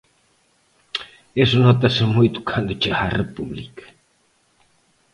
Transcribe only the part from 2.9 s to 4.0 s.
a República.